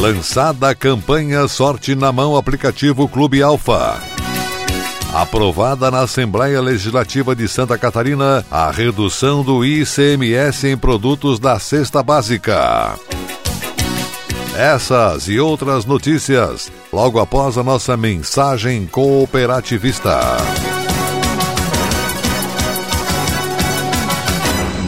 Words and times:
Lançada 0.00 0.70
a 0.70 0.74
campanha 0.74 1.46
Sorte 1.46 1.94
na 1.94 2.10
Mão 2.10 2.34
Aplicativo 2.34 3.06
Clube 3.06 3.42
Alfa. 3.42 4.00
Aprovada 5.12 5.90
na 5.90 6.00
Assembleia 6.00 6.58
Legislativa 6.58 7.36
de 7.36 7.46
Santa 7.46 7.76
Catarina 7.76 8.42
a 8.50 8.70
redução 8.70 9.44
do 9.44 9.62
ICMS 9.62 10.68
em 10.68 10.78
produtos 10.78 11.38
da 11.38 11.58
cesta 11.58 12.02
básica. 12.02 12.98
Essas 14.56 15.28
e 15.28 15.38
outras 15.38 15.84
notícias 15.84 16.72
logo 16.90 17.20
após 17.20 17.58
a 17.58 17.62
nossa 17.62 17.94
mensagem 17.94 18.86
cooperativista. 18.86 20.18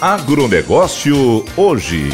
Agronegócio 0.00 1.44
hoje. 1.56 2.08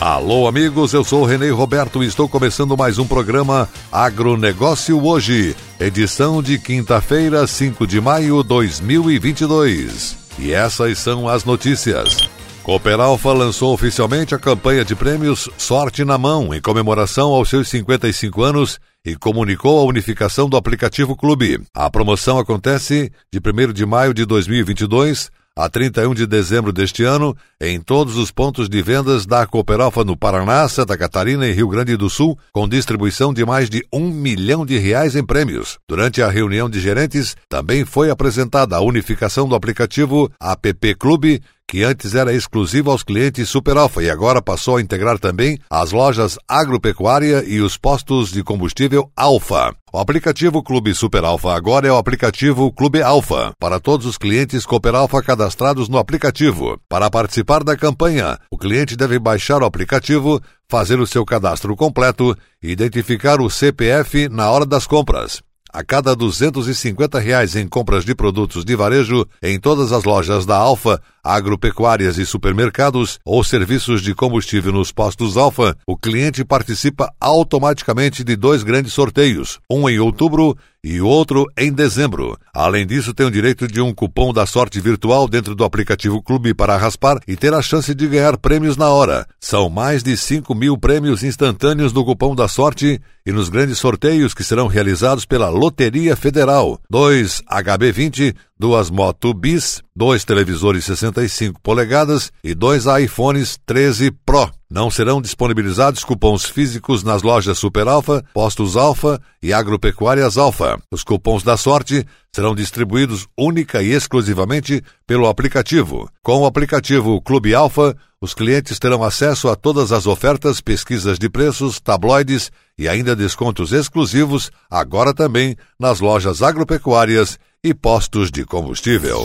Alô, 0.00 0.48
amigos, 0.48 0.94
eu 0.94 1.04
sou 1.04 1.26
Renê 1.26 1.50
Roberto 1.50 2.02
e 2.02 2.06
estou 2.06 2.26
começando 2.26 2.74
mais 2.74 2.98
um 2.98 3.06
programa 3.06 3.68
Agronegócio 3.92 5.04
Hoje, 5.04 5.54
edição 5.78 6.42
de 6.42 6.58
quinta-feira, 6.58 7.46
5 7.46 7.86
de 7.86 8.00
maio 8.00 8.42
de 8.42 8.48
2022. 8.48 10.16
E 10.38 10.54
essas 10.54 10.98
são 10.98 11.28
as 11.28 11.44
notícias. 11.44 12.16
Cooperalfa 12.62 13.32
lançou 13.34 13.74
oficialmente 13.74 14.34
a 14.34 14.38
campanha 14.38 14.84
de 14.86 14.94
prêmios 14.94 15.50
Sorte 15.58 16.02
na 16.02 16.16
Mão 16.16 16.54
em 16.54 16.62
comemoração 16.62 17.30
aos 17.32 17.50
seus 17.50 17.68
55 17.68 18.42
anos 18.42 18.80
e 19.04 19.16
comunicou 19.16 19.80
a 19.80 19.84
unificação 19.84 20.48
do 20.48 20.56
aplicativo 20.56 21.16
Clube. 21.16 21.60
A 21.74 21.90
promoção 21.90 22.38
acontece 22.38 23.10
de 23.32 23.38
1 23.38 23.72
de 23.72 23.86
maio 23.86 24.12
de 24.12 24.24
2022 24.24 25.30
a 25.58 25.68
31 25.68 26.14
de 26.14 26.24
dezembro 26.24 26.72
deste 26.72 27.02
ano 27.02 27.36
em 27.60 27.80
todos 27.80 28.16
os 28.16 28.30
pontos 28.30 28.68
de 28.68 28.80
vendas 28.80 29.26
da 29.26 29.44
Cooperalfa 29.44 30.04
no 30.04 30.16
Paraná, 30.16 30.68
Santa 30.68 30.96
Catarina 30.96 31.48
e 31.48 31.52
Rio 31.52 31.66
Grande 31.66 31.96
do 31.96 32.08
Sul, 32.08 32.38
com 32.52 32.68
distribuição 32.68 33.34
de 33.34 33.44
mais 33.44 33.68
de 33.68 33.84
um 33.92 34.08
milhão 34.08 34.64
de 34.64 34.78
reais 34.78 35.16
em 35.16 35.26
prêmios. 35.26 35.76
Durante 35.88 36.22
a 36.22 36.30
reunião 36.30 36.70
de 36.70 36.78
gerentes, 36.78 37.36
também 37.48 37.84
foi 37.84 38.08
apresentada 38.08 38.76
a 38.76 38.80
unificação 38.80 39.48
do 39.48 39.56
aplicativo 39.56 40.30
App 40.40 40.94
Clube 40.94 41.42
que 41.68 41.84
antes 41.84 42.14
era 42.14 42.32
exclusivo 42.32 42.90
aos 42.90 43.02
clientes 43.02 43.46
Super 43.50 43.76
Alfa 43.76 44.02
e 44.02 44.08
agora 44.08 44.40
passou 44.40 44.78
a 44.78 44.80
integrar 44.80 45.18
também 45.18 45.58
as 45.68 45.92
lojas 45.92 46.38
agropecuária 46.48 47.44
e 47.46 47.60
os 47.60 47.76
postos 47.76 48.32
de 48.32 48.42
combustível 48.42 49.12
Alfa. 49.14 49.74
O 49.92 49.98
aplicativo 49.98 50.62
Clube 50.62 50.94
Super 50.94 51.24
Alfa 51.24 51.54
agora 51.54 51.86
é 51.86 51.92
o 51.92 51.98
aplicativo 51.98 52.72
Clube 52.72 53.02
Alfa 53.02 53.52
para 53.60 53.78
todos 53.78 54.06
os 54.06 54.16
clientes 54.16 54.64
Cooper 54.64 54.94
Alfa 54.94 55.22
cadastrados 55.22 55.90
no 55.90 55.98
aplicativo. 55.98 56.80
Para 56.88 57.10
participar 57.10 57.62
da 57.62 57.76
campanha, 57.76 58.38
o 58.50 58.56
cliente 58.56 58.96
deve 58.96 59.18
baixar 59.18 59.62
o 59.62 59.66
aplicativo, 59.66 60.40
fazer 60.70 60.98
o 60.98 61.06
seu 61.06 61.24
cadastro 61.24 61.76
completo 61.76 62.34
e 62.62 62.70
identificar 62.70 63.42
o 63.42 63.50
CPF 63.50 64.28
na 64.30 64.50
hora 64.50 64.64
das 64.64 64.86
compras. 64.86 65.42
A 65.70 65.84
cada 65.84 66.16
250 66.16 67.18
reais 67.18 67.54
em 67.54 67.68
compras 67.68 68.04
de 68.04 68.14
produtos 68.14 68.64
de 68.64 68.74
varejo 68.74 69.26
em 69.42 69.60
todas 69.60 69.92
as 69.92 70.04
lojas 70.04 70.46
da 70.46 70.56
Alfa, 70.56 71.00
agropecuárias 71.22 72.16
e 72.16 72.24
supermercados 72.24 73.18
ou 73.24 73.44
serviços 73.44 74.00
de 74.00 74.14
combustível 74.14 74.72
nos 74.72 74.90
postos 74.90 75.36
Alfa, 75.36 75.76
o 75.86 75.96
cliente 75.96 76.42
participa 76.44 77.12
automaticamente 77.20 78.24
de 78.24 78.34
dois 78.34 78.62
grandes 78.62 78.94
sorteios, 78.94 79.60
um 79.70 79.88
em 79.88 79.98
outubro 79.98 80.56
e 80.82 81.00
outro 81.00 81.46
em 81.56 81.72
dezembro. 81.72 82.38
Além 82.54 82.86
disso, 82.86 83.12
tem 83.12 83.26
o 83.26 83.30
direito 83.30 83.66
de 83.66 83.80
um 83.80 83.92
cupom 83.92 84.32
da 84.32 84.46
sorte 84.46 84.80
virtual 84.80 85.28
dentro 85.28 85.54
do 85.54 85.64
aplicativo 85.64 86.22
Clube 86.22 86.54
para 86.54 86.76
raspar 86.76 87.20
e 87.26 87.36
ter 87.36 87.52
a 87.52 87.62
chance 87.62 87.94
de 87.94 88.06
ganhar 88.06 88.36
prêmios 88.36 88.76
na 88.76 88.88
hora. 88.88 89.26
São 89.40 89.68
mais 89.68 90.02
de 90.02 90.16
5 90.16 90.54
mil 90.54 90.78
prêmios 90.78 91.22
instantâneos 91.22 91.92
no 91.92 92.04
cupom 92.04 92.34
da 92.34 92.48
sorte 92.48 93.00
e 93.26 93.32
nos 93.32 93.48
grandes 93.48 93.78
sorteios 93.78 94.32
que 94.32 94.42
serão 94.42 94.66
realizados 94.66 95.26
pela 95.26 95.48
Loteria 95.50 96.16
Federal. 96.16 96.80
Dois 96.88 97.42
HB20, 97.50 98.34
duas 98.58 98.90
Moto 98.90 99.32
Bis, 99.32 99.82
dois 99.94 100.24
televisores 100.24 100.84
65 100.84 101.60
polegadas 101.60 102.32
e 102.42 102.54
dois 102.54 102.84
iPhones 102.86 103.58
13 103.64 104.10
Pro. 104.26 104.50
Não 104.70 104.90
serão 104.90 105.22
disponibilizados 105.22 106.04
cupons 106.04 106.44
físicos 106.44 107.02
nas 107.02 107.22
lojas 107.22 107.58
Super 107.58 107.88
Alfa, 107.88 108.22
Postos 108.34 108.76
Alfa 108.76 109.18
e 109.42 109.52
Agropecuárias 109.52 110.36
Alfa. 110.36 110.78
Os 110.90 111.02
cupons 111.02 111.42
da 111.42 111.56
sorte 111.56 112.04
serão 112.34 112.54
distribuídos 112.54 113.26
única 113.38 113.82
e 113.82 113.92
exclusivamente 113.92 114.82
pelo 115.06 115.26
aplicativo. 115.26 116.10
Com 116.22 116.42
o 116.42 116.46
aplicativo 116.46 117.22
Clube 117.22 117.54
Alfa, 117.54 117.96
os 118.20 118.34
clientes 118.34 118.78
terão 118.78 119.02
acesso 119.02 119.48
a 119.48 119.54
todas 119.54 119.92
as 119.92 120.06
ofertas, 120.06 120.60
pesquisas 120.60 121.18
de 121.18 121.30
preços, 121.30 121.80
tabloides 121.80 122.50
e 122.76 122.88
ainda 122.88 123.16
descontos 123.16 123.72
exclusivos, 123.72 124.50
agora 124.68 125.14
também 125.14 125.56
nas 125.78 126.00
lojas 126.00 126.42
agropecuárias 126.42 127.38
e 127.62 127.74
postos 127.74 128.30
de 128.30 128.44
combustível. 128.44 129.18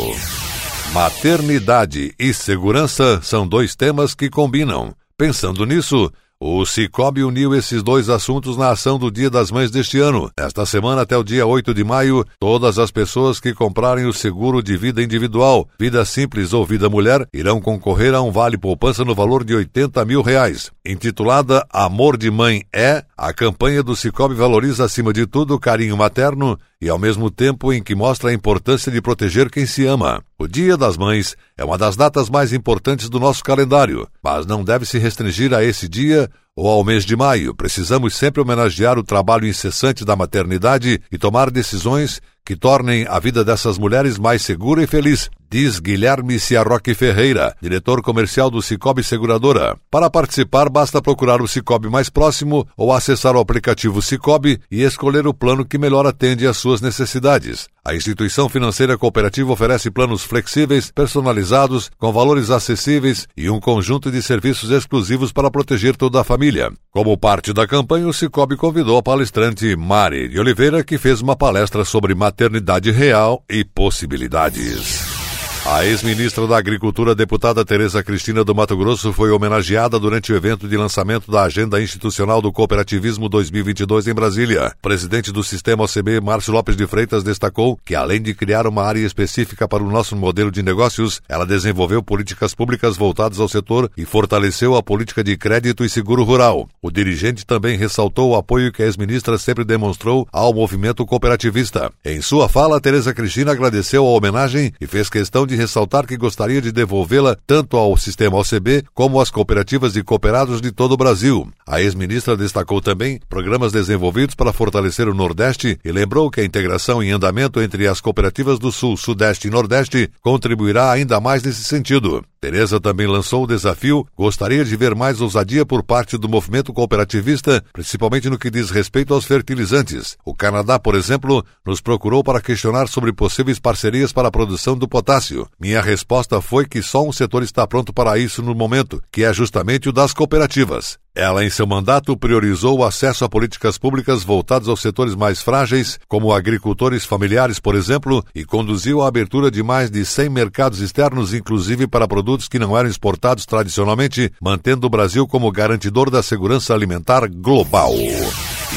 Maternidade 0.92 2.14
e 2.18 2.34
segurança 2.34 3.20
são 3.22 3.48
dois 3.48 3.76
temas 3.76 4.16
que 4.16 4.30
combinam. 4.30 4.94
Pensando 5.18 5.66
nisso, 5.66 6.12
o 6.46 6.66
Cicobi 6.66 7.24
uniu 7.24 7.56
esses 7.56 7.82
dois 7.82 8.10
assuntos 8.10 8.58
na 8.58 8.70
ação 8.70 9.00
do 9.00 9.10
Dia 9.10 9.30
das 9.30 9.50
Mães 9.50 9.72
deste 9.72 9.98
ano. 10.00 10.30
Esta 10.38 10.66
semana, 10.66 11.04
até 11.04 11.16
o 11.16 11.24
dia 11.24 11.46
8 11.46 11.74
de 11.74 11.86
maio, 11.86 12.26
todas 12.38 12.78
as 12.78 12.92
pessoas 12.92 13.40
que 13.40 13.54
comprarem 13.54 14.06
o 14.06 14.12
seguro 14.12 14.62
de 14.62 14.76
vida 14.76 15.02
individual, 15.02 15.70
vida 15.80 16.04
simples 16.04 16.52
ou 16.52 16.66
vida 16.66 16.90
mulher, 16.90 17.26
irão 17.34 17.62
concorrer 17.62 18.14
a 18.14 18.22
um 18.22 18.30
vale 18.30 18.58
poupança 18.58 19.06
no 19.06 19.16
valor 19.16 19.46
de 19.46 19.56
80 19.56 20.04
mil 20.04 20.22
reais. 20.22 20.70
Intitulada 20.86 21.66
Amor 21.70 22.18
de 22.18 22.30
Mãe 22.30 22.66
é, 22.74 23.06
a 23.26 23.34
campanha 23.34 23.82
do 23.82 23.96
Cicobi 23.96 24.36
valoriza 24.36 24.84
acima 24.84 25.14
de 25.14 25.26
tudo 25.26 25.56
o 25.56 25.60
carinho 25.60 25.96
materno 25.96 26.60
e 26.82 26.90
ao 26.90 27.00
mesmo 27.00 27.32
tempo 27.32 27.72
em 27.72 27.82
que 27.82 27.96
mostra 27.96 28.30
a 28.30 28.34
importância 28.34 28.92
de 28.92 29.02
proteger 29.02 29.50
quem 29.50 29.66
se 29.66 29.86
ama. 29.86 30.22
O 30.38 30.46
Dia 30.46 30.76
das 30.76 30.98
Mães 30.98 31.36
é 31.58 31.64
uma 31.64 31.78
das 31.78 31.96
datas 31.96 32.30
mais 32.30 32.52
importantes 32.52 33.10
do 33.10 33.22
nosso 33.22 33.42
calendário, 33.42 34.08
mas 34.22 34.46
não 34.46 34.62
deve 34.62 34.86
se 34.86 34.98
restringir 34.98 35.54
a 35.54 35.64
esse 35.64 35.88
dia 35.88 36.30
ou 36.54 36.68
ao 36.68 36.84
mês 36.84 37.06
de 37.06 37.16
maio. 37.16 37.56
Precisamos 37.56 38.14
sempre 38.16 38.42
homenagear 38.42 39.00
o 39.00 39.04
trabalho 39.04 39.48
incessante 39.48 40.04
da 40.04 40.16
maternidade 40.16 41.02
e 41.12 41.18
tomar 41.18 41.50
decisões 41.50 42.22
que 42.46 42.58
tornem 42.58 43.08
a 43.08 43.20
vida 43.20 43.44
dessas 43.44 43.78
mulheres 43.78 44.20
mais 44.20 44.42
segura 44.42 44.84
e 44.84 44.88
feliz, 44.88 45.30
diz 45.54 45.80
Guilherme 45.80 46.40
Ciarroque 46.40 46.96
Ferreira, 46.96 47.56
diretor 47.62 48.02
comercial 48.02 48.50
do 48.50 48.60
Cicobi 48.60 49.04
Seguradora. 49.04 49.78
Para 49.92 50.10
participar, 50.10 50.68
basta 50.68 51.00
procurar 51.00 51.44
o 51.44 51.48
Cicobi 51.48 51.88
mais 51.92 52.10
próximo 52.10 52.68
ou 52.76 52.92
acessar 52.92 53.36
o 53.36 53.40
aplicativo 53.40 54.02
Cicobi 54.02 54.60
e 54.72 54.82
escolher 54.82 55.28
o 55.28 55.34
plano 55.34 55.64
que 55.64 55.78
melhor 55.78 56.08
atende 56.08 56.48
às 56.48 56.58
suas 56.58 56.82
necessidades. 56.82 57.68
A 57.86 57.94
instituição 57.94 58.50
financeira 58.50 58.98
cooperativa 58.98 59.52
oferece 59.52 59.92
planos 59.92 60.24
flexíveis, 60.24 60.90
personalizados, 60.90 61.92
com 62.00 62.12
valores 62.12 62.50
acessíveis 62.50 63.28
e 63.38 63.48
um 63.48 63.60
conjunto 63.60 64.10
de 64.10 64.24
serviços 64.24 64.72
exclusivos 64.72 65.32
para 65.32 65.52
proteger 65.52 65.96
toda 65.96 66.20
a 66.20 66.24
família. 66.24 66.72
Como 66.90 67.16
parte 67.16 67.54
da 67.54 67.68
campanha, 67.68 68.08
o 68.08 68.14
Cicobi 68.14 68.58
convidou 68.58 68.98
a 68.98 69.04
palestrante 69.04 69.76
Mari 69.76 70.30
de 70.30 70.40
Oliveira, 70.40 70.84
que 70.84 70.98
fez 70.98 71.22
uma 71.22 71.36
palestra 71.36 71.86
sobre 71.86 72.16
maternidade 72.16 72.90
real 72.90 73.44
e 73.48 73.64
possibilidades. 73.64 75.23
A 75.66 75.86
ex-ministra 75.86 76.46
da 76.46 76.58
Agricultura, 76.58 77.16
deputada 77.16 77.64
Tereza 77.64 78.04
Cristina 78.04 78.44
do 78.44 78.54
Mato 78.54 78.76
Grosso, 78.76 79.14
foi 79.14 79.32
homenageada 79.32 79.98
durante 79.98 80.34
o 80.34 80.36
evento 80.36 80.68
de 80.68 80.76
lançamento 80.76 81.32
da 81.32 81.44
Agenda 81.44 81.82
Institucional 81.82 82.42
do 82.42 82.52
Cooperativismo 82.52 83.30
2022 83.30 84.10
em 84.10 84.14
Brasília. 84.14 84.74
Presidente 84.82 85.32
do 85.32 85.42
sistema 85.42 85.86
OCB, 85.86 86.20
Márcio 86.20 86.52
Lopes 86.52 86.76
de 86.76 86.86
Freitas, 86.86 87.24
destacou 87.24 87.80
que, 87.86 87.96
além 87.96 88.22
de 88.22 88.34
criar 88.34 88.68
uma 88.68 88.84
área 88.84 89.06
específica 89.06 89.66
para 89.66 89.82
o 89.82 89.90
nosso 89.90 90.18
modelo 90.18 90.52
de 90.52 90.62
negócios, 90.62 91.22
ela 91.30 91.46
desenvolveu 91.46 92.04
políticas 92.04 92.54
públicas 92.54 92.98
voltadas 92.98 93.40
ao 93.40 93.48
setor 93.48 93.90
e 93.96 94.04
fortaleceu 94.04 94.76
a 94.76 94.84
política 94.84 95.24
de 95.24 95.38
crédito 95.38 95.86
e 95.86 95.90
seguro 95.90 96.26
rural. 96.26 96.68
O 96.82 96.92
dirigente 96.92 97.46
também 97.46 97.78
ressaltou 97.78 98.32
o 98.32 98.36
apoio 98.36 98.70
que 98.70 98.84
a 98.84 98.86
ex-ministra 98.86 99.38
sempre 99.38 99.64
demonstrou 99.64 100.28
ao 100.30 100.54
movimento 100.54 101.06
cooperativista. 101.06 101.90
Em 102.04 102.22
sua 102.22 102.50
fala, 102.50 102.82
Tereza 102.82 103.14
Cristina 103.14 103.54
agradeceu 103.54 104.06
a 104.06 104.10
homenagem 104.10 104.74
e 104.82 104.86
fez 104.86 105.10
questão 105.10 105.48
de 105.48 105.53
de 105.54 105.56
ressaltar 105.56 106.08
que 106.08 106.18
gostaria 106.18 106.62
de 106.62 106.72
devolvê-la 106.72 107.38
tanto 107.46 107.78
ao 107.78 107.96
sistema 107.96 108.38
OCB 108.38 108.84
como 108.94 109.22
às 109.22 109.30
cooperativas 109.30 109.96
e 109.96 110.04
cooperados 110.04 110.60
de 110.60 110.72
todo 110.72 110.94
o 110.94 110.98
Brasil. 110.98 111.48
A 111.68 111.80
ex-ministra 111.80 112.36
destacou 112.36 112.82
também 112.82 113.20
programas 113.30 113.72
desenvolvidos 113.72 114.34
para 114.34 114.52
fortalecer 114.52 115.08
o 115.08 115.14
Nordeste 115.14 115.80
e 115.86 115.92
lembrou 115.92 116.32
que 116.32 116.42
a 116.42 116.46
integração 116.46 117.04
em 117.04 117.12
andamento 117.12 117.62
entre 117.62 117.88
as 117.88 118.02
cooperativas 118.02 118.58
do 118.58 118.72
Sul, 118.72 118.98
Sudeste 118.98 119.48
e 119.48 119.52
Nordeste 119.52 120.10
contribuirá 120.22 120.92
ainda 120.92 121.20
mais 121.20 121.44
nesse 121.44 121.64
sentido. 121.64 122.26
Tereza 122.44 122.78
também 122.78 123.08
lançou 123.08 123.46
o 123.46 123.48
desafio, 123.48 124.06
gostaria 124.18 124.66
de 124.66 124.76
ver 124.76 124.94
mais 124.94 125.22
ousadia 125.22 125.66
por 125.66 125.82
parte 125.82 126.18
do 126.18 126.28
movimento 126.28 126.74
cooperativista, 126.74 127.64
principalmente 127.72 128.30
no 128.30 128.38
que 128.38 128.52
diz 128.52 128.70
respeito 128.70 129.14
aos 129.14 129.24
fertilizantes. 129.24 130.18
O 130.26 130.36
Canadá, 130.36 130.78
por 130.78 130.94
exemplo, 130.94 131.46
nos 131.66 131.80
procurou 131.80 132.22
para 132.22 132.42
questionar 132.42 132.90
sobre 132.90 133.14
possíveis 133.14 133.60
parcerias 133.60 134.12
para 134.12 134.28
a 134.28 134.32
produção 134.32 134.78
do 134.78 134.90
potássio. 134.90 135.48
Minha 135.58 135.82
resposta 135.82 136.42
foi 136.42 136.66
que 136.66 136.82
só 136.82 137.08
um 137.08 137.14
setor 137.14 137.44
está 137.44 137.66
pronto 137.66 137.94
para 137.94 138.20
isso 138.20 138.42
no 138.42 138.54
momento, 138.54 139.02
que 139.10 139.24
é 139.24 139.34
justamente 139.34 139.88
o 139.88 139.94
das 139.94 140.12
cooperativas. 140.12 141.02
Ela, 141.16 141.46
em 141.46 141.50
seu 141.50 141.68
mandato, 141.68 142.18
priorizou 142.18 142.80
o 142.80 142.84
acesso 142.84 143.24
a 143.24 143.30
políticas 143.30 143.78
públicas 143.78 144.24
voltadas 144.24 144.68
aos 144.68 144.82
setores 144.82 145.14
mais 145.14 145.44
frágeis, 145.44 146.00
como 146.08 146.34
agricultores 146.34 147.06
familiares, 147.06 147.60
por 147.60 147.76
exemplo, 147.76 148.26
e 148.34 148.44
conduziu 148.44 149.04
à 149.04 149.10
abertura 149.10 149.52
de 149.52 149.62
mais 149.62 149.92
de 149.92 150.04
100 150.04 150.30
mercados 150.30 150.80
externos, 150.80 151.32
inclusive 151.32 151.86
para 151.86 152.08
produtos 152.08 152.48
que 152.48 152.58
não 152.58 152.76
eram 152.76 152.90
exportados 152.90 153.46
tradicionalmente, 153.46 154.34
mantendo 154.42 154.88
o 154.88 154.90
Brasil 154.90 155.28
como 155.28 155.52
garantidor 155.52 156.10
da 156.10 156.24
segurança 156.24 156.74
alimentar 156.74 157.28
global. 157.30 157.94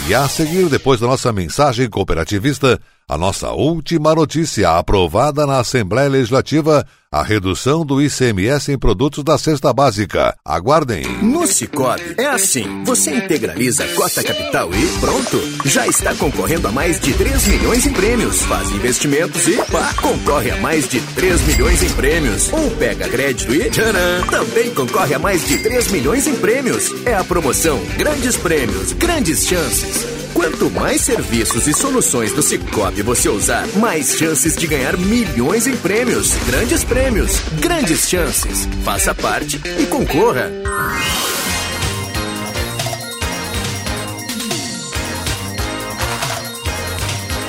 E 0.06 0.14
a 0.14 0.28
seguir, 0.28 0.68
depois 0.68 1.00
da 1.00 1.06
nossa 1.06 1.32
mensagem 1.32 1.88
cooperativista, 1.88 2.78
a 3.08 3.16
nossa 3.16 3.52
última 3.52 4.14
notícia 4.14 4.76
aprovada 4.76 5.46
na 5.46 5.60
Assembleia 5.60 6.08
Legislativa 6.08 6.84
a 7.10 7.22
redução 7.22 7.86
do 7.86 8.02
ICMS 8.02 8.72
em 8.72 8.78
produtos 8.78 9.22
da 9.22 9.38
cesta 9.38 9.72
básica. 9.72 10.36
Aguardem. 10.44 11.06
No 11.22 11.46
Cicobi 11.46 12.14
é 12.18 12.26
assim. 12.26 12.84
Você 12.84 13.14
integraliza 13.14 13.84
a 13.84 13.94
cota 13.94 14.22
capital 14.22 14.68
e 14.74 15.00
pronto. 15.00 15.40
Já 15.64 15.86
está 15.86 16.14
concorrendo 16.16 16.68
a 16.68 16.72
mais 16.72 17.00
de 17.00 17.14
3 17.14 17.46
milhões 17.46 17.86
em 17.86 17.92
prêmios. 17.92 18.42
Faz 18.42 18.70
investimentos 18.72 19.46
e 19.46 19.56
pá, 19.70 19.94
concorre 20.02 20.50
a 20.50 20.60
mais 20.60 20.88
de 20.88 21.00
3 21.00 21.40
milhões 21.42 21.82
em 21.82 21.90
prêmios. 21.94 22.52
Ou 22.52 22.70
pega 22.72 23.08
crédito 23.08 23.54
e 23.54 23.70
tcharam, 23.70 24.26
também 24.28 24.74
concorre 24.74 25.14
a 25.14 25.18
mais 25.18 25.46
de 25.46 25.58
3 25.58 25.92
milhões 25.92 26.26
em 26.26 26.34
prêmios. 26.36 26.92
É 27.06 27.14
a 27.14 27.24
promoção 27.24 27.80
Grandes 27.96 28.36
Prêmios, 28.36 28.92
Grandes 28.94 29.46
Chances. 29.46 30.15
Quanto 30.36 30.70
mais 30.70 31.00
serviços 31.00 31.66
e 31.66 31.72
soluções 31.72 32.30
do 32.34 32.42
Cicobi 32.42 33.00
você 33.00 33.26
usar, 33.26 33.66
mais 33.78 34.18
chances 34.18 34.54
de 34.54 34.66
ganhar 34.66 34.94
milhões 34.94 35.66
em 35.66 35.74
prêmios. 35.74 36.34
Grandes 36.44 36.84
prêmios, 36.84 37.40
grandes 37.58 38.06
chances. 38.06 38.68
Faça 38.84 39.14
parte 39.14 39.58
e 39.80 39.86
concorra. 39.86 40.52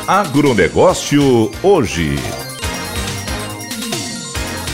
Agronegócio 0.07 1.51
hoje. 1.61 2.15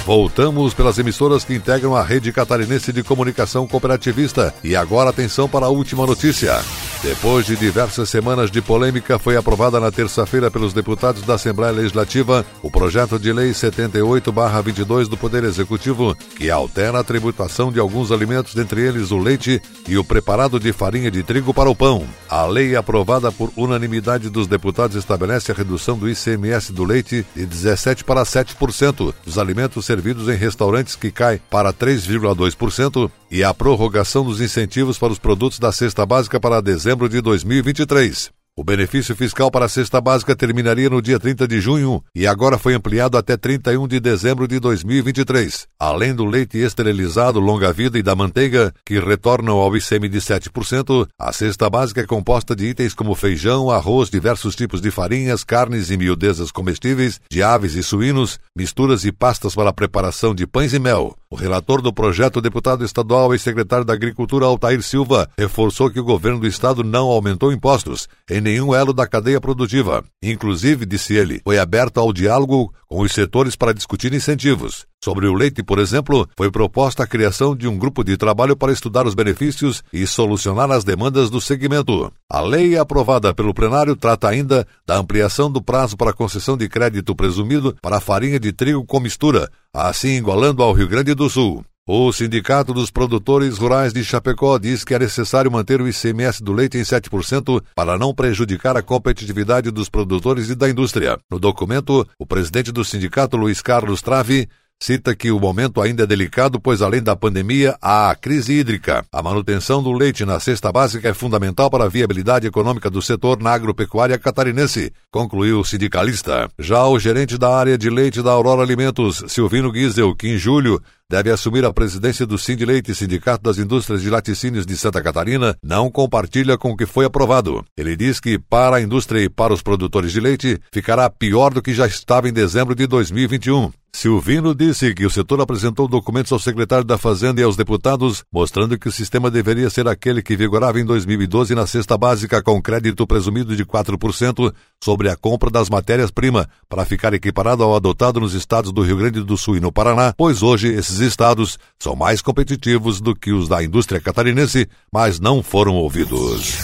Voltamos 0.05 0.75
pelas 0.75 0.99
emissoras 0.99 1.43
que 1.43 1.55
integram 1.55 1.95
a 1.95 2.03
rede 2.03 2.31
catarinense 2.31 2.93
de 2.93 3.01
comunicação 3.01 3.65
cooperativista. 3.65 4.53
E 4.63 4.75
agora 4.75 5.09
atenção 5.09 5.49
para 5.49 5.65
a 5.65 5.69
última 5.69 6.05
notícia. 6.05 6.61
Depois 7.03 7.45
de 7.45 7.57
diversas 7.57 8.09
semanas 8.09 8.49
de 8.49 8.61
polêmica, 8.61 9.19
foi 9.19 9.35
aprovada 9.35 9.77
na 9.77 9.91
terça-feira 9.91 10.49
pelos 10.49 10.71
deputados 10.71 11.23
da 11.23 11.33
Assembleia 11.33 11.73
Legislativa 11.73 12.45
o 12.61 12.71
projeto 12.71 13.19
de 13.19 13.33
lei 13.33 13.51
78/22 13.51 15.09
do 15.09 15.17
Poder 15.17 15.43
Executivo, 15.43 16.15
que 16.37 16.49
altera 16.49 17.01
a 17.01 17.03
tributação 17.03 17.73
de 17.73 17.77
alguns 17.77 18.09
alimentos, 18.09 18.55
dentre 18.55 18.79
eles 18.79 19.11
o 19.11 19.17
leite 19.17 19.61
e 19.85 19.97
o 19.97 20.03
preparado 20.03 20.57
de 20.61 20.71
farinha 20.71 21.11
de 21.11 21.23
trigo 21.23 21.53
para 21.53 21.69
o 21.69 21.75
pão. 21.75 22.07
A 22.29 22.45
lei 22.45 22.73
aprovada 22.73 23.29
por 23.33 23.51
unanimidade 23.57 24.29
dos 24.29 24.47
deputados 24.47 24.95
estabelece 24.95 25.51
a 25.51 25.55
redução 25.55 25.97
do 25.97 26.09
ICMS 26.09 26.71
do 26.71 26.85
leite 26.85 27.25
de 27.35 27.45
17 27.45 28.05
para 28.05 28.23
7% 28.23 29.13
dos 29.25 29.37
alimentos 29.37 29.85
servidos 29.85 30.29
em 30.29 30.37
restaurantes 30.37 30.95
que 30.95 31.11
cai 31.11 31.41
para 31.49 31.73
3,2% 31.73 33.11
e 33.33 33.43
a 33.43 33.51
prorrogação 33.51 34.23
dos 34.23 34.39
incentivos 34.39 34.99
para 34.99 35.11
os 35.11 35.17
produtos 35.17 35.57
da 35.57 35.71
cesta 35.71 36.05
básica 36.05 36.39
para 36.39 36.61
dezembro 36.61 37.09
de 37.09 37.19
2023. 37.19 38.29
O 38.55 38.63
benefício 38.63 39.15
fiscal 39.15 39.49
para 39.49 39.65
a 39.65 39.67
cesta 39.69 39.99
básica 39.99 40.35
terminaria 40.35 40.87
no 40.87 41.01
dia 41.01 41.19
30 41.19 41.47
de 41.47 41.59
junho 41.59 42.03
e 42.13 42.27
agora 42.27 42.59
foi 42.59 42.75
ampliado 42.75 43.17
até 43.17 43.35
31 43.35 43.87
de 43.87 43.99
dezembro 43.99 44.47
de 44.47 44.59
2023. 44.59 45.67
Além 45.79 46.13
do 46.13 46.23
leite 46.23 46.59
esterilizado 46.59 47.39
longa-vida 47.39 47.97
e 47.97 48.03
da 48.03 48.15
manteiga, 48.15 48.71
que 48.85 48.99
retornam 48.99 49.57
ao 49.57 49.75
ICM 49.75 50.07
de 50.07 50.19
7%, 50.19 51.07
a 51.19 51.33
cesta 51.33 51.67
básica 51.67 52.01
é 52.01 52.05
composta 52.05 52.55
de 52.55 52.67
itens 52.67 52.93
como 52.93 53.15
feijão, 53.15 53.71
arroz, 53.71 54.11
diversos 54.11 54.55
tipos 54.55 54.79
de 54.79 54.91
farinhas, 54.91 55.43
carnes 55.43 55.89
e 55.89 55.97
miudezas 55.97 56.51
comestíveis, 56.51 57.19
de 57.31 57.41
aves 57.41 57.73
e 57.73 57.81
suínos, 57.81 58.39
misturas 58.55 59.03
e 59.03 59.11
pastas 59.11 59.55
para 59.55 59.71
a 59.71 59.73
preparação 59.73 60.35
de 60.35 60.45
pães 60.45 60.73
e 60.73 60.77
mel. 60.77 61.15
O 61.33 61.35
relator 61.35 61.81
do 61.81 61.91
projeto, 61.91 62.39
deputado 62.39 62.85
estadual 62.85 63.33
e 63.33 63.39
secretário 63.39 63.83
da 63.83 63.91
Agricultura, 63.91 64.45
Altair 64.45 64.83
Silva, 64.83 65.27
reforçou 65.35 65.89
que 65.89 65.99
o 65.99 66.03
governo 66.03 66.41
do 66.41 66.45
estado 66.45 66.83
não 66.83 67.07
aumentou 67.07 67.51
impostos 67.51 68.07
em 68.29 68.39
nenhum 68.39 68.75
elo 68.75 68.93
da 68.93 69.07
cadeia 69.07 69.41
produtiva. 69.41 70.03
Inclusive, 70.21 70.85
disse 70.85 71.15
ele, 71.15 71.41
foi 71.43 71.57
aberto 71.57 71.99
ao 71.99 72.13
diálogo 72.13 72.71
com 72.87 73.01
os 73.01 73.11
setores 73.11 73.55
para 73.55 73.73
discutir 73.73 74.13
incentivos. 74.13 74.85
Sobre 75.03 75.27
o 75.27 75.33
leite, 75.33 75.61
por 75.61 75.79
exemplo, 75.79 76.25
foi 76.37 76.49
proposta 76.49 77.03
a 77.03 77.05
criação 77.05 77.53
de 77.53 77.67
um 77.67 77.77
grupo 77.77 78.05
de 78.05 78.15
trabalho 78.15 78.55
para 78.55 78.71
estudar 78.71 79.05
os 79.05 79.13
benefícios 79.13 79.83
e 79.91 80.07
solucionar 80.07 80.71
as 80.71 80.85
demandas 80.85 81.29
do 81.29 81.41
segmento. 81.41 82.09
A 82.31 82.39
lei 82.39 82.77
aprovada 82.77 83.33
pelo 83.33 83.53
plenário 83.53 83.97
trata 83.97 84.29
ainda 84.29 84.65
da 84.87 84.95
ampliação 84.95 85.51
do 85.51 85.61
prazo 85.61 85.97
para 85.97 86.13
concessão 86.13 86.55
de 86.55 86.69
crédito 86.69 87.13
presumido 87.13 87.75
para 87.81 87.97
a 87.97 87.99
farinha 87.99 88.39
de 88.39 88.53
trigo 88.53 88.85
com 88.85 89.01
mistura, 89.01 89.49
assim 89.73 90.11
igualando 90.11 90.63
ao 90.63 90.71
Rio 90.71 90.87
Grande 90.87 91.13
do 91.13 91.29
Sul. 91.29 91.65
O 91.85 92.13
Sindicato 92.13 92.73
dos 92.73 92.89
Produtores 92.89 93.57
Rurais 93.57 93.91
de 93.91 94.05
Chapecó 94.05 94.57
diz 94.57 94.85
que 94.85 94.93
é 94.93 94.99
necessário 94.99 95.51
manter 95.51 95.81
o 95.81 95.87
ICMS 95.89 96.41
do 96.41 96.53
leite 96.53 96.77
em 96.77 96.81
7% 96.81 97.61
para 97.75 97.97
não 97.97 98.15
prejudicar 98.15 98.77
a 98.77 98.81
competitividade 98.81 99.69
dos 99.69 99.89
produtores 99.89 100.49
e 100.49 100.55
da 100.55 100.69
indústria. 100.69 101.19
No 101.29 101.39
documento, 101.39 102.07
o 102.17 102.25
presidente 102.25 102.71
do 102.71 102.85
sindicato, 102.85 103.35
Luiz 103.35 103.61
Carlos 103.61 104.01
Trave, 104.01 104.47
cita 104.83 105.15
que 105.15 105.31
o 105.31 105.39
momento 105.39 105.81
ainda 105.81 106.03
é 106.03 106.05
delicado, 106.05 106.59
pois 106.59 106.81
além 106.81 107.01
da 107.01 107.15
pandemia, 107.15 107.77
há 107.81 108.11
a 108.11 108.15
crise 108.15 108.51
hídrica. 108.51 109.05
A 109.13 109.23
manutenção 109.23 109.81
do 109.81 109.93
leite 109.93 110.25
na 110.25 110.41
cesta 110.41 110.73
básica 110.73 111.07
é 111.07 111.13
fundamental 111.13 111.71
para 111.71 111.85
a 111.85 111.87
viabilidade 111.87 112.47
econômica 112.47 112.89
do 112.89 113.01
setor 113.01 113.41
na 113.41 113.53
agropecuária 113.53 114.17
catarinense, 114.17 114.91
concluiu 115.09 115.61
o 115.61 115.63
sindicalista. 115.63 116.49
Já 116.59 116.85
o 116.85 116.99
gerente 116.99 117.37
da 117.37 117.55
área 117.55 117.77
de 117.77 117.89
leite 117.89 118.21
da 118.21 118.31
Aurora 118.31 118.61
Alimentos, 118.61 119.23
Silvino 119.29 119.73
Giesel, 119.73 120.13
que 120.13 120.27
em 120.27 120.37
julho 120.37 120.81
deve 121.09 121.31
assumir 121.31 121.65
a 121.65 121.73
presidência 121.73 122.25
do 122.25 122.37
Sindileite, 122.37 122.95
Sindicato 122.95 123.43
das 123.43 123.57
Indústrias 123.57 124.01
de 124.01 124.09
Laticínios 124.09 124.65
de 124.65 124.75
Santa 124.77 125.01
Catarina, 125.01 125.55
não 125.63 125.89
compartilha 125.89 126.57
com 126.57 126.71
o 126.71 126.77
que 126.77 126.85
foi 126.85 127.05
aprovado. 127.05 127.63
Ele 127.77 127.95
diz 127.95 128.19
que 128.19 128.39
para 128.39 128.77
a 128.77 128.81
indústria 128.81 129.21
e 129.21 129.29
para 129.29 129.53
os 129.53 129.61
produtores 129.61 130.11
de 130.11 130.19
leite 130.19 130.59
ficará 130.73 131.09
pior 131.09 131.53
do 131.53 131.61
que 131.61 131.73
já 131.73 131.87
estava 131.87 132.27
em 132.27 132.33
dezembro 132.33 132.75
de 132.75 132.87
2021. 132.87 133.71
Silvino 133.95 134.55
disse 134.55 134.91
que 134.95 135.05
o 135.05 135.09
setor 135.09 135.39
apresentou 135.39 135.87
documentos 135.87 136.31
ao 136.31 136.39
secretário 136.39 136.83
da 136.83 136.97
Fazenda 136.97 137.39
e 137.39 137.43
aos 137.43 137.55
deputados, 137.55 138.23
mostrando 138.33 138.77
que 138.77 138.87
o 138.87 138.91
sistema 138.91 139.29
deveria 139.29 139.69
ser 139.69 139.87
aquele 139.87 140.23
que 140.23 140.35
vigorava 140.35 140.79
em 140.79 140.83
2012 140.83 141.53
na 141.53 141.67
cesta 141.67 141.95
básica 141.95 142.41
com 142.41 142.59
crédito 142.59 143.05
presumido 143.05 143.55
de 143.55 143.63
4% 143.63 144.51
sobre 144.83 145.09
a 145.09 145.15
compra 145.15 145.51
das 145.51 145.69
matérias-primas, 145.69 146.47
para 146.67 146.85
ficar 146.85 147.13
equiparado 147.13 147.61
ao 147.61 147.75
adotado 147.75 148.19
nos 148.19 148.33
estados 148.33 148.71
do 148.71 148.81
Rio 148.81 148.97
Grande 148.97 149.21
do 149.21 149.37
Sul 149.37 149.57
e 149.57 149.59
no 149.59 149.71
Paraná, 149.71 150.11
pois 150.17 150.41
hoje 150.41 150.73
esses 150.73 150.99
estados 151.05 151.57
são 151.79 151.95
mais 151.95 152.21
competitivos 152.21 152.99
do 153.01 153.15
que 153.15 153.31
os 153.31 153.47
da 153.47 153.63
indústria 153.63 154.01
catarinense, 154.01 154.67
mas 154.91 155.19
não 155.19 155.43
foram 155.43 155.75
ouvidos. 155.75 156.57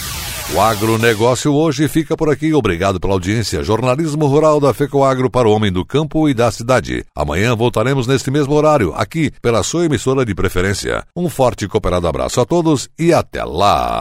O 0.52 0.60
agronegócio 0.60 1.54
hoje 1.54 1.88
fica 1.88 2.18
por 2.18 2.30
aqui. 2.30 2.54
Obrigado 2.54 3.00
pela 3.00 3.14
audiência. 3.14 3.64
Jornalismo 3.64 4.26
rural 4.26 4.60
da 4.60 4.74
FECOAGro 4.74 5.30
para 5.30 5.48
o 5.48 5.52
homem 5.52 5.72
do 5.72 5.86
campo 5.86 6.28
e 6.28 6.34
da 6.34 6.50
cidade. 6.50 7.06
Amanhã 7.16 7.56
voltaremos 7.56 8.08
neste 8.08 8.32
mesmo 8.32 8.56
horário, 8.56 8.92
aqui 8.96 9.32
pela 9.42 9.62
sua 9.62 9.86
emissora 9.86 10.26
de 10.26 10.34
preferência. 10.34 11.04
Um 11.16 11.30
forte 11.30 11.66
e 11.66 11.68
cooperado 11.68 12.08
abraço 12.08 12.42
a 12.42 12.46
todos 12.46 12.90
e 12.98 13.14
até 13.14 13.44
lá! 13.44 14.00